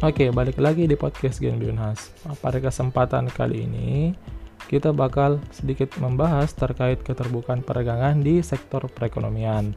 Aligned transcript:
Oke, 0.00 0.32
balik 0.32 0.56
lagi 0.56 0.88
di 0.88 0.96
podcast 0.96 1.44
Gen 1.44 1.60
Binhas. 1.60 2.08
Pada 2.40 2.56
kesempatan 2.56 3.28
kali 3.28 3.68
ini, 3.68 4.16
kita 4.64 4.96
bakal 4.96 5.36
sedikit 5.52 5.92
membahas 6.00 6.56
terkait 6.56 7.04
keterbukaan 7.04 7.60
perdagangan 7.60 8.16
di 8.24 8.40
sektor 8.40 8.80
perekonomian. 8.88 9.76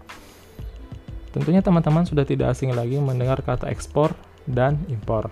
Tentunya 1.36 1.60
teman-teman 1.60 2.08
sudah 2.08 2.24
tidak 2.24 2.56
asing 2.56 2.72
lagi 2.72 3.04
mendengar 3.04 3.44
kata 3.44 3.68
ekspor 3.68 4.16
dan 4.48 4.80
impor. 4.88 5.28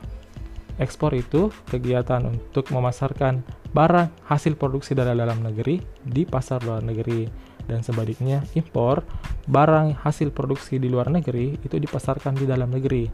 Ekspor 0.76 1.16
itu 1.16 1.56
kegiatan 1.72 2.28
untuk 2.28 2.68
memasarkan 2.68 3.48
barang 3.72 4.12
hasil 4.28 4.60
produksi 4.60 4.92
dari 4.92 5.16
dalam 5.16 5.40
negeri 5.40 5.80
di 6.04 6.28
pasar 6.28 6.68
luar 6.68 6.84
negeri 6.84 7.32
dan 7.64 7.80
sebaliknya 7.80 8.44
impor 8.60 9.08
barang 9.48 10.04
hasil 10.04 10.36
produksi 10.36 10.84
di 10.84 10.92
luar 10.92 11.08
negeri 11.08 11.56
itu 11.64 11.80
dipasarkan 11.80 12.36
di 12.36 12.44
dalam 12.44 12.68
negeri. 12.68 13.08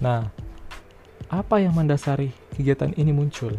Nah, 0.00 0.48
apa 1.32 1.64
yang 1.64 1.72
mendasari 1.72 2.28
kegiatan 2.52 2.92
ini 3.00 3.08
muncul? 3.08 3.56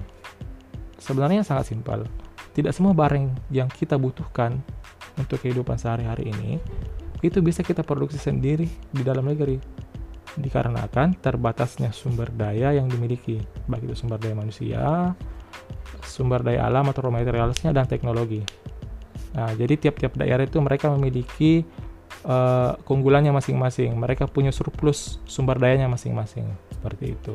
Sebenarnya 1.02 1.42
sangat 1.42 1.74
simpel. 1.74 2.06
Tidak 2.54 2.70
semua 2.70 2.94
barang 2.94 3.50
yang 3.50 3.66
kita 3.66 3.98
butuhkan 3.98 4.62
untuk 5.18 5.42
kehidupan 5.42 5.82
sehari-hari 5.82 6.30
ini 6.30 6.62
itu 7.26 7.40
bisa 7.42 7.66
kita 7.66 7.82
produksi 7.82 8.22
sendiri 8.22 8.70
di 8.94 9.02
dalam 9.02 9.26
negeri 9.26 9.58
dikarenakan 10.36 11.18
terbatasnya 11.22 11.94
sumber 11.96 12.28
daya 12.34 12.76
yang 12.76 12.90
dimiliki 12.90 13.40
baik 13.70 13.88
itu 13.88 13.96
sumber 13.96 14.20
daya 14.20 14.36
manusia 14.36 15.14
sumber 16.04 16.42
daya 16.42 16.68
alam 16.68 16.90
atau 16.90 17.08
raw 17.08 17.14
materialsnya 17.14 17.72
dan 17.72 17.86
teknologi 17.88 18.44
nah 19.32 19.54
jadi 19.54 19.78
tiap-tiap 19.78 20.18
daerah 20.20 20.44
itu 20.44 20.58
mereka 20.60 20.90
memiliki 20.92 21.64
uh, 22.26 22.76
keunggulannya 22.82 23.32
masing-masing 23.32 23.94
mereka 23.96 24.26
punya 24.26 24.50
surplus 24.50 25.22
sumber 25.30 25.62
dayanya 25.62 25.88
masing-masing 25.88 26.50
seperti 26.84 27.16
itu 27.16 27.32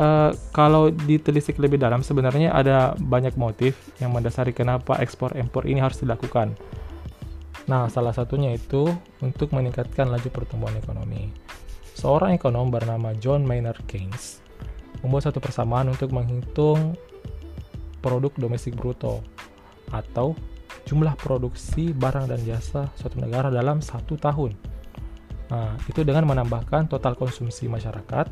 Uh, 0.00 0.32
kalau 0.56 0.88
ditelisik 0.88 1.60
lebih 1.60 1.76
dalam, 1.76 2.00
sebenarnya 2.00 2.48
ada 2.56 2.96
banyak 2.96 3.36
motif 3.36 3.76
yang 4.00 4.16
mendasari 4.16 4.56
kenapa 4.56 4.96
ekspor 5.04 5.36
impor 5.36 5.68
ini 5.68 5.84
harus 5.84 6.00
dilakukan. 6.00 6.56
Nah, 7.68 7.92
salah 7.92 8.16
satunya 8.16 8.56
itu 8.56 8.88
untuk 9.20 9.52
meningkatkan 9.52 10.08
laju 10.08 10.28
pertumbuhan 10.32 10.80
ekonomi. 10.80 11.28
Seorang 11.92 12.32
ekonom 12.32 12.72
bernama 12.72 13.12
John 13.20 13.44
Maynard 13.44 13.84
Keynes 13.84 14.40
membuat 15.04 15.28
satu 15.28 15.44
persamaan 15.44 15.92
untuk 15.92 16.08
menghitung 16.08 16.96
produk 18.00 18.32
domestik 18.40 18.72
bruto 18.72 19.20
atau 19.92 20.32
jumlah 20.88 21.14
produksi 21.20 21.92
barang 21.92 22.32
dan 22.32 22.40
jasa 22.48 22.88
suatu 22.96 23.20
negara 23.20 23.52
dalam 23.52 23.84
satu 23.84 24.16
tahun. 24.16 24.71
Nah, 25.52 25.76
itu 25.84 26.00
dengan 26.00 26.24
menambahkan 26.24 26.88
total 26.88 27.12
konsumsi 27.12 27.68
masyarakat, 27.68 28.24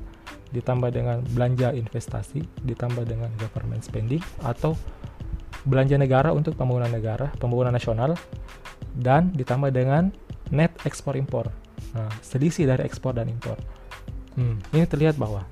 ditambah 0.57 0.89
dengan 0.89 1.21
belanja 1.37 1.69
investasi, 1.77 2.41
ditambah 2.65 3.05
dengan 3.05 3.29
government 3.37 3.85
spending, 3.85 4.25
atau 4.41 4.73
belanja 5.69 6.01
negara 6.01 6.33
untuk 6.33 6.57
pembangunan 6.57 6.89
negara, 6.89 7.29
pembangunan 7.37 7.77
nasional, 7.77 8.17
dan 8.97 9.37
ditambah 9.37 9.69
dengan 9.69 10.09
net 10.49 10.73
ekspor 10.89 11.13
impor. 11.21 11.53
Nah, 11.93 12.09
selisih 12.25 12.65
dari 12.65 12.89
ekspor 12.89 13.13
dan 13.13 13.29
impor. 13.29 13.61
Hmm, 14.41 14.57
ini 14.73 14.89
terlihat 14.89 15.21
bahwa 15.21 15.45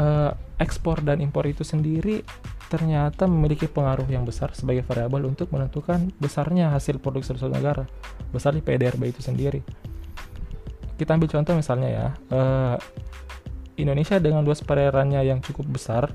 uh, 0.00 0.32
ekspor 0.56 1.04
dan 1.04 1.20
impor 1.20 1.44
itu 1.44 1.60
sendiri 1.60 2.24
ternyata 2.72 3.28
memiliki 3.28 3.68
pengaruh 3.68 4.08
yang 4.08 4.24
besar 4.24 4.54
sebagai 4.56 4.86
variabel 4.86 5.28
untuk 5.28 5.52
menentukan 5.52 6.08
besarnya 6.16 6.72
hasil 6.72 7.02
produksi 7.02 7.36
suatu 7.36 7.52
negara, 7.52 7.84
besar 8.32 8.56
di 8.56 8.64
PDRB 8.64 9.10
itu 9.10 9.20
sendiri 9.20 9.60
kita 11.00 11.16
ambil 11.16 11.32
contoh 11.32 11.56
misalnya 11.56 11.88
ya 11.88 12.06
uh, 12.36 12.76
Indonesia 13.80 14.20
dengan 14.20 14.44
luas 14.44 14.60
perairannya 14.60 15.24
yang 15.24 15.40
cukup 15.40 15.64
besar 15.72 16.12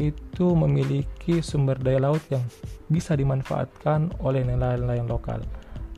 itu 0.00 0.56
memiliki 0.56 1.44
sumber 1.44 1.76
daya 1.76 2.08
laut 2.08 2.24
yang 2.32 2.44
bisa 2.88 3.16
dimanfaatkan 3.16 4.12
oleh 4.20 4.44
nelayan-nelayan 4.44 5.08
lokal. 5.08 5.40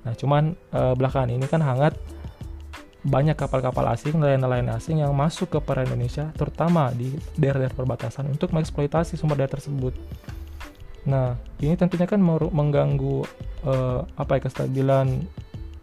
Nah, 0.06 0.14
cuman 0.14 0.54
uh, 0.70 0.94
belakangan 0.94 1.34
ini 1.34 1.46
kan 1.50 1.58
hangat 1.58 1.98
banyak 3.02 3.34
kapal-kapal 3.34 3.82
asing, 3.90 4.18
nelayan-nelayan 4.18 4.70
asing 4.74 5.02
yang 5.02 5.10
masuk 5.14 5.50
ke 5.50 5.58
perairan 5.58 5.94
Indonesia, 5.94 6.30
terutama 6.34 6.94
di 6.94 7.14
daerah-daerah 7.38 7.74
perbatasan 7.74 8.30
untuk 8.30 8.54
mengeksploitasi 8.54 9.18
sumber 9.18 9.38
daya 9.42 9.50
tersebut. 9.50 9.94
Nah, 11.06 11.34
ini 11.58 11.74
tentunya 11.74 12.06
kan 12.06 12.22
mengganggu 12.22 13.26
uh, 13.66 14.06
apa 14.14 14.38
ya 14.38 14.40
kestabilan 14.46 15.26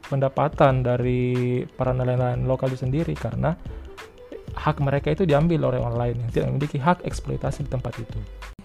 pendapatan 0.08 0.86
dari 0.86 1.64
para 1.76 1.92
nelayan 1.92 2.46
lokal 2.46 2.70
itu 2.72 2.86
sendiri 2.86 3.14
karena 3.18 3.58
hak 4.56 4.80
mereka 4.80 5.12
itu 5.12 5.28
diambil 5.28 5.68
oleh 5.68 5.80
orang 5.84 5.98
lain 5.98 6.16
yang 6.24 6.30
tidak 6.32 6.48
memiliki 6.54 6.78
hak 6.80 7.04
eksploitasi 7.04 7.68
di 7.68 7.70
tempat 7.70 7.94
itu. 8.00 8.20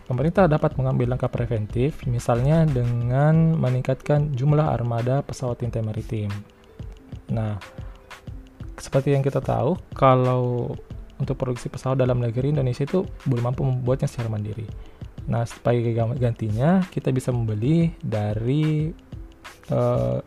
Pemerintah 0.07 0.51
dapat 0.51 0.75
mengambil 0.75 1.15
langkah 1.15 1.31
preventif, 1.31 2.03
misalnya 2.03 2.67
dengan 2.67 3.55
meningkatkan 3.55 4.35
jumlah 4.35 4.67
armada 4.67 5.23
pesawat 5.23 5.63
intai 5.63 5.87
maritim. 5.87 6.27
Nah, 7.31 7.55
seperti 8.75 9.15
yang 9.15 9.23
kita 9.23 9.39
tahu, 9.39 9.79
kalau 9.95 10.75
untuk 11.21 11.39
produksi 11.39 11.71
pesawat 11.71 11.95
dalam 11.95 12.19
negeri 12.19 12.51
Indonesia 12.51 12.83
itu 12.83 13.07
belum 13.29 13.55
mampu 13.55 13.63
membuatnya 13.63 14.11
secara 14.11 14.27
mandiri. 14.33 14.67
Nah, 15.31 15.47
sebagai 15.47 15.95
gantinya 15.95 16.83
kita 16.91 17.15
bisa 17.15 17.31
membeli 17.31 17.95
dari 18.03 18.91
uh, 19.71 20.19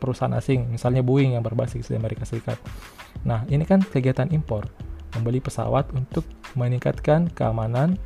perusahaan 0.00 0.32
asing, 0.32 0.72
misalnya 0.72 1.04
Boeing 1.04 1.36
yang 1.36 1.44
berbasis 1.44 1.92
di 1.92 1.94
Amerika 1.94 2.24
Serikat. 2.24 2.56
Nah, 3.28 3.44
ini 3.52 3.68
kan 3.68 3.84
kegiatan 3.84 4.32
impor, 4.32 4.64
membeli 5.14 5.44
pesawat 5.44 5.92
untuk 5.92 6.24
meningkatkan 6.56 7.28
keamanan 7.30 8.00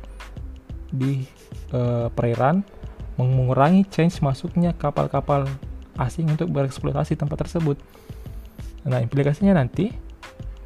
di 0.91 1.23
uh, 1.71 2.11
perairan, 2.11 2.61
mengurangi 3.15 3.87
change 3.87 4.19
masuknya 4.19 4.75
kapal-kapal 4.75 5.47
asing 5.95 6.27
untuk 6.27 6.51
bereksploitasi 6.51 7.15
tempat 7.15 7.47
tersebut. 7.47 7.79
Nah, 8.83 8.99
implikasinya 8.99 9.55
nanti 9.55 9.89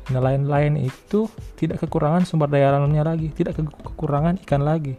nelayan-nelayan 0.09 0.75
itu 0.75 1.29
tidak 1.53 1.85
kekurangan 1.85 2.25
sumber 2.25 2.49
daya 2.49 2.73
alamnya 2.73 3.05
lagi, 3.05 3.29
tidak 3.29 3.61
kekurangan 3.61 4.41
ikan 4.43 4.65
lagi. 4.65 4.97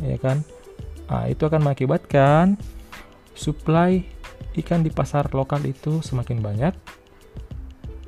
Ya 0.00 0.16
kan? 0.16 0.40
Nah, 1.06 1.28
itu 1.28 1.44
akan 1.44 1.60
mengakibatkan 1.60 2.56
supply 3.36 4.00
ikan 4.54 4.86
di 4.86 4.90
pasar 4.90 5.30
lokal 5.34 5.62
itu 5.66 6.00
semakin 6.04 6.38
banyak. 6.38 6.74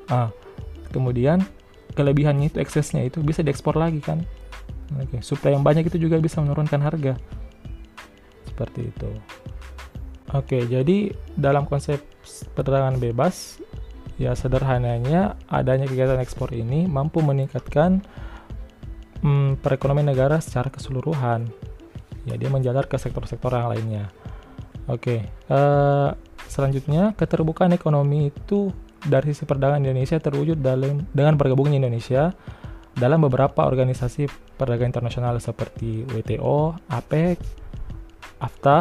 Ah, 0.07 0.31
kemudian 0.95 1.43
kelebihannya 1.99 2.53
itu 2.53 2.59
eksesnya 2.63 3.03
itu 3.03 3.25
bisa 3.25 3.43
diekspor 3.43 3.75
lagi 3.75 3.99
kan. 3.99 4.23
Oke, 5.03 5.19
supply 5.19 5.59
yang 5.59 5.67
banyak 5.67 5.91
itu 5.91 5.99
juga 5.99 6.23
bisa 6.23 6.39
menurunkan 6.39 6.79
harga. 6.79 7.19
Seperti 8.47 8.95
itu. 8.95 9.11
Oke, 10.35 10.63
jadi 10.67 11.15
dalam 11.35 11.67
konsep 11.67 12.03
perdagangan 12.55 12.99
bebas 12.99 13.63
ya 14.17 14.33
sederhananya 14.33 15.37
adanya 15.47 15.85
kegiatan 15.85 16.19
ekspor 16.19 16.51
ini 16.57 16.89
mampu 16.89 17.21
meningkatkan 17.21 18.01
hmm, 19.23 19.61
perekonomian 19.63 20.11
negara 20.11 20.39
secara 20.43 20.71
keseluruhan. 20.71 21.51
Ya, 22.27 22.35
dia 22.35 22.51
menjalar 22.51 22.91
ke 22.91 22.99
sektor-sektor 22.99 23.55
yang 23.55 23.71
lainnya. 23.71 24.11
Oke, 24.91 25.31
uh, 25.51 26.15
selanjutnya 26.47 27.13
keterbukaan 27.19 27.75
ekonomi 27.75 28.31
itu 28.31 28.71
dari 29.03 29.31
sisi 29.31 29.47
perdagangan 29.47 29.87
Indonesia 29.87 30.19
terwujud 30.19 30.59
dalam 30.59 31.07
dengan 31.15 31.35
bergabungnya 31.39 31.79
Indonesia 31.79 32.35
dalam 32.97 33.21
beberapa 33.29 33.69
organisasi 33.69 34.57
perdagangan 34.57 34.91
internasional 34.97 35.37
seperti 35.37 36.09
WTO, 36.09 36.81
APEC, 36.89 37.37
AFTA, 38.41 38.79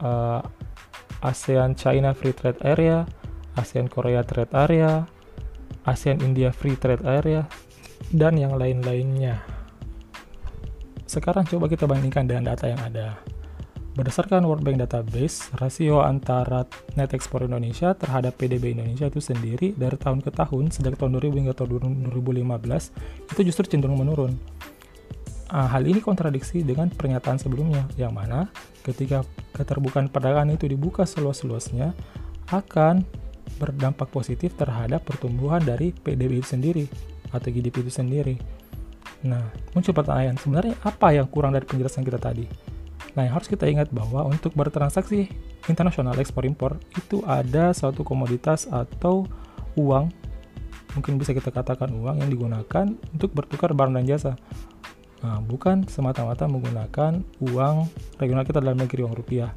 uh, 0.00 0.40
ASEAN 1.20 1.76
China 1.76 2.16
Free 2.16 2.32
Trade 2.32 2.64
Area, 2.64 3.04
ASEAN 3.60 3.92
Korea 3.92 4.24
Trade 4.24 4.52
Area, 4.56 5.04
ASEAN 5.84 6.24
India 6.24 6.48
Free 6.48 6.80
Trade 6.80 7.04
Area, 7.04 7.44
dan 8.08 8.40
yang 8.40 8.56
lain-lainnya. 8.56 9.44
Sekarang 11.04 11.44
coba 11.44 11.68
kita 11.68 11.84
bandingkan 11.84 12.24
dengan 12.24 12.56
data 12.56 12.72
yang 12.72 12.80
ada. 12.80 13.33
Berdasarkan 13.94 14.42
World 14.42 14.66
Bank 14.66 14.82
Database, 14.82 15.54
rasio 15.54 16.02
antara 16.02 16.66
net 16.98 17.14
ekspor 17.14 17.46
Indonesia 17.46 17.94
terhadap 17.94 18.34
PDB 18.34 18.74
Indonesia 18.74 19.06
itu 19.06 19.22
sendiri 19.22 19.70
dari 19.70 19.94
tahun 19.94 20.18
ke 20.18 20.34
tahun, 20.34 20.74
sejak 20.74 20.98
tahun 20.98 21.14
2000 21.14 21.38
hingga 21.38 21.54
tahun 21.54 22.10
2015, 22.10 22.90
itu 23.30 23.40
justru 23.46 23.70
cenderung 23.70 24.02
menurun. 24.02 24.34
Nah, 25.54 25.70
hal 25.70 25.86
ini 25.86 26.02
kontradiksi 26.02 26.66
dengan 26.66 26.90
pernyataan 26.90 27.38
sebelumnya, 27.38 27.86
yang 27.94 28.10
mana 28.10 28.50
ketika 28.82 29.22
keterbukaan 29.54 30.10
perdagangan 30.10 30.58
itu 30.58 30.66
dibuka 30.66 31.06
seluas-luasnya, 31.06 31.94
akan 32.50 33.06
berdampak 33.62 34.10
positif 34.10 34.58
terhadap 34.58 35.06
pertumbuhan 35.06 35.62
dari 35.62 35.94
PDB 35.94 36.42
itu 36.42 36.50
sendiri, 36.50 36.90
atau 37.30 37.46
GDP 37.46 37.86
itu 37.86 37.94
sendiri. 37.94 38.34
Nah, 39.22 39.54
muncul 39.70 39.94
pertanyaan, 39.94 40.34
sebenarnya 40.34 40.74
apa 40.82 41.14
yang 41.14 41.30
kurang 41.30 41.54
dari 41.54 41.62
penjelasan 41.62 42.02
kita 42.02 42.18
tadi? 42.18 42.73
Nah, 43.14 43.22
yang 43.26 43.34
harus 43.38 43.46
kita 43.46 43.70
ingat 43.70 43.94
bahwa 43.94 44.26
untuk 44.26 44.54
bertransaksi 44.58 45.30
internasional 45.70 46.18
ekspor 46.18 46.42
impor 46.46 46.82
itu 46.98 47.22
ada 47.22 47.70
suatu 47.70 48.02
komoditas 48.02 48.66
atau 48.66 49.26
uang 49.78 50.10
mungkin 50.94 51.18
bisa 51.18 51.34
kita 51.34 51.50
katakan 51.50 51.90
uang 51.90 52.22
yang 52.22 52.30
digunakan 52.30 52.86
untuk 53.10 53.34
bertukar 53.34 53.74
barang 53.74 53.94
dan 53.98 54.06
jasa. 54.06 54.32
Nah, 55.24 55.40
bukan 55.42 55.88
semata-mata 55.88 56.46
menggunakan 56.46 57.24
uang 57.42 57.76
regional 58.20 58.44
kita 58.46 58.60
dalam 58.62 58.78
negeri 58.78 59.02
uang 59.02 59.16
rupiah. 59.16 59.50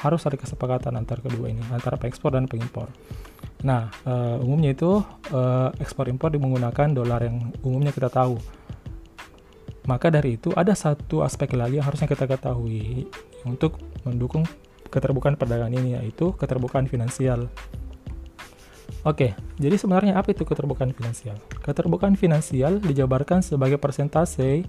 Harus 0.00 0.26
ada 0.26 0.34
kesepakatan 0.34 0.98
antar 0.98 1.22
kedua 1.22 1.46
ini, 1.52 1.62
antara 1.70 1.94
pengekspor 1.94 2.34
dan 2.34 2.50
pengimpor. 2.50 2.90
Nah, 3.62 3.92
uh, 4.02 4.42
umumnya 4.42 4.74
itu 4.74 4.98
uh, 5.30 5.70
ekspor 5.78 6.10
impor 6.10 6.34
menggunakan 6.34 6.90
dolar 6.90 7.22
yang 7.22 7.54
umumnya 7.62 7.94
kita 7.94 8.10
tahu. 8.10 8.34
Maka 9.84 10.14
dari 10.14 10.38
itu 10.38 10.54
ada 10.54 10.72
satu 10.78 11.26
aspek 11.26 11.58
lagi 11.58 11.82
yang 11.82 11.86
harusnya 11.86 12.06
kita 12.06 12.30
ketahui 12.30 13.10
untuk 13.42 13.82
mendukung 14.06 14.46
keterbukaan 14.92 15.34
perdagangan 15.34 15.74
ini 15.74 15.98
yaitu 15.98 16.30
keterbukaan 16.38 16.86
finansial. 16.86 17.50
Oke, 19.02 19.34
jadi 19.58 19.74
sebenarnya 19.74 20.14
apa 20.14 20.30
itu 20.30 20.46
keterbukaan 20.46 20.94
finansial? 20.94 21.34
Keterbukaan 21.58 22.14
finansial 22.14 22.78
dijabarkan 22.78 23.42
sebagai 23.42 23.74
persentase 23.74 24.62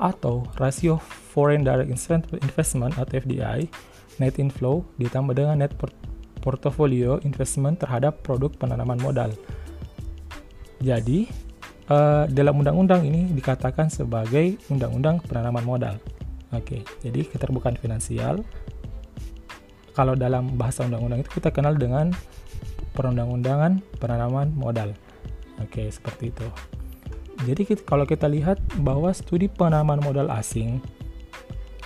atau 0.00 0.48
rasio 0.56 0.96
Foreign 1.36 1.68
Direct 1.68 1.92
Investment 2.40 2.94
atau 2.96 3.12
FDI 3.20 3.68
net 4.16 4.40
inflow 4.40 4.86
ditambah 4.96 5.36
dengan 5.36 5.60
net 5.60 5.76
portfolio 6.40 7.20
investment 7.24 7.80
terhadap 7.80 8.24
produk 8.24 8.52
penanaman 8.56 9.00
modal. 9.04 9.32
Jadi, 10.80 11.28
uh, 11.88 12.24
dalam 12.30 12.54
undang-undang 12.60 13.04
ini 13.04 13.28
dikatakan 13.32 13.90
sebagai 13.92 14.56
undang-undang 14.70 15.20
penanaman 15.24 15.64
modal. 15.64 15.96
Oke, 16.54 16.86
jadi 17.02 17.26
keterbukaan 17.26 17.74
finansial 17.74 18.46
kalau 19.94 20.14
dalam 20.18 20.54
bahasa 20.58 20.86
undang-undang 20.86 21.22
itu 21.22 21.30
kita 21.38 21.50
kenal 21.54 21.74
dengan 21.74 22.14
perundang-undangan 22.94 23.82
penanaman 23.98 24.54
modal. 24.54 24.94
Oke, 25.62 25.86
seperti 25.90 26.30
itu. 26.34 26.46
Jadi 27.46 27.62
kita, 27.66 27.82
kalau 27.82 28.06
kita 28.06 28.30
lihat 28.30 28.62
bahwa 28.78 29.10
studi 29.10 29.50
penanaman 29.50 29.98
modal 30.02 30.30
asing 30.30 30.78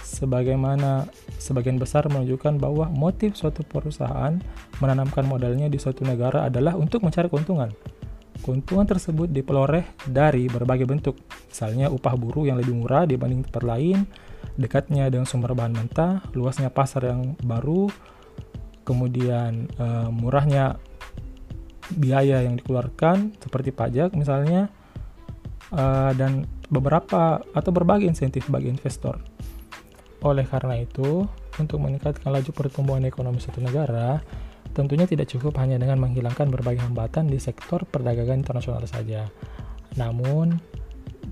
sebagaimana 0.05 1.09
sebagian 1.37 1.77
besar 1.77 2.09
menunjukkan 2.09 2.61
bahwa 2.61 2.89
motif 2.93 3.37
suatu 3.37 3.65
perusahaan 3.65 4.41
menanamkan 4.81 5.25
modalnya 5.25 5.69
di 5.69 5.77
suatu 5.77 6.05
negara 6.05 6.49
adalah 6.49 6.77
untuk 6.77 7.05
mencari 7.05 7.29
keuntungan. 7.29 7.73
Keuntungan 8.41 8.87
tersebut 8.89 9.29
diperoleh 9.29 9.85
dari 10.09 10.49
berbagai 10.49 10.89
bentuk, 10.89 11.17
misalnya 11.51 11.93
upah 11.93 12.15
buruh 12.15 12.49
yang 12.49 12.57
lebih 12.57 12.73
murah 12.73 13.05
dibanding 13.05 13.45
tempat 13.45 13.65
lain, 13.67 14.09
dekatnya 14.57 15.11
dengan 15.11 15.27
sumber 15.29 15.53
bahan 15.53 15.75
mentah, 15.75 16.25
luasnya 16.33 16.73
pasar 16.73 17.11
yang 17.11 17.37
baru, 17.45 17.91
kemudian 18.87 19.69
e, 19.77 19.87
murahnya 20.09 20.81
biaya 21.93 22.45
yang 22.45 22.57
dikeluarkan 22.61 23.37
seperti 23.41 23.73
pajak 23.73 24.13
misalnya 24.13 24.69
uh, 25.73 26.13
dan 26.13 26.45
beberapa 26.69 27.41
atau 27.57 27.71
berbagai 27.73 28.05
insentif 28.05 28.47
bagi 28.53 28.69
investor. 28.69 29.21
Oleh 30.21 30.45
karena 30.45 30.83
itu, 30.83 31.25
untuk 31.57 31.79
meningkatkan 31.79 32.29
laju 32.29 32.51
pertumbuhan 32.51 33.07
ekonomi 33.07 33.39
suatu 33.39 33.63
negara, 33.63 34.21
tentunya 34.73 35.09
tidak 35.09 35.31
cukup 35.31 35.59
hanya 35.61 35.81
dengan 35.81 36.01
menghilangkan 36.03 36.49
berbagai 36.49 36.85
hambatan 36.85 37.29
di 37.29 37.41
sektor 37.41 37.85
perdagangan 37.89 38.41
internasional 38.43 38.85
saja. 38.89 39.27
Namun, 39.97 40.59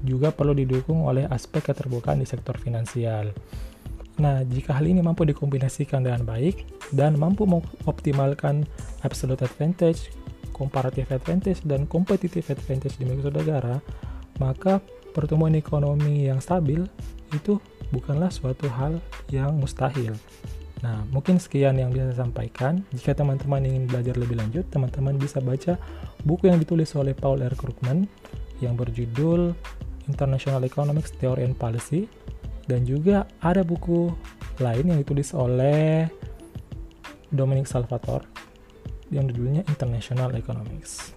juga 0.03 0.35
perlu 0.35 0.53
didukung 0.53 1.07
oleh 1.07 1.25
aspek 1.31 1.73
keterbukaan 1.73 2.21
di 2.21 2.27
sektor 2.29 2.59
finansial. 2.61 3.33
Nah, 4.17 4.41
jika 4.49 4.73
hal 4.73 4.89
ini 4.89 5.05
mampu 5.05 5.29
dikombinasikan 5.29 6.01
dengan 6.01 6.25
baik 6.25 6.65
dan 6.97 7.21
mampu 7.21 7.45
mengoptimalkan 7.45 8.65
absolute 9.05 9.45
advantage, 9.45 10.09
comparative 10.57 11.13
advantage 11.13 11.61
dan 11.69 11.85
competitive 11.85 12.49
advantage 12.49 12.97
di 12.97 13.05
suatu 13.05 13.37
negara, 13.37 13.77
maka 14.41 14.81
pertumbuhan 15.13 15.57
ekonomi 15.57 16.29
yang 16.33 16.41
stabil 16.41 16.85
itu 17.33 17.61
bukanlah 17.93 18.33
suatu 18.33 18.69
hal 18.73 18.97
yang 19.29 19.53
mustahil. 19.61 20.17
Nah, 20.87 21.03
mungkin 21.11 21.43
sekian 21.43 21.75
yang 21.83 21.91
bisa 21.91 22.15
saya 22.15 22.31
sampaikan. 22.31 22.87
Jika 22.95 23.19
teman-teman 23.19 23.59
ingin 23.67 23.91
belajar 23.91 24.15
lebih 24.15 24.39
lanjut, 24.39 24.71
teman-teman 24.71 25.19
bisa 25.19 25.43
baca 25.43 25.75
buku 26.23 26.47
yang 26.47 26.63
ditulis 26.63 26.95
oleh 26.95 27.11
Paul 27.11 27.43
R. 27.43 27.59
Krugman 27.59 28.07
yang 28.63 28.79
berjudul 28.79 29.51
International 30.07 30.63
Economics 30.63 31.11
Theory 31.19 31.43
and 31.43 31.59
Policy 31.59 32.07
dan 32.71 32.87
juga 32.87 33.27
ada 33.43 33.67
buku 33.67 34.15
lain 34.63 34.95
yang 34.95 34.99
ditulis 35.03 35.35
oleh 35.35 36.07
Dominic 37.35 37.67
Salvatore 37.67 38.23
yang 39.11 39.27
judulnya 39.27 39.67
International 39.67 40.31
Economics. 40.39 41.11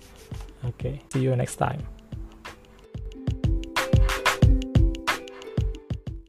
Oke, 0.65 0.73
okay, 0.73 0.95
see 1.13 1.21
you 1.21 1.37
next 1.37 1.61
time. 1.61 1.98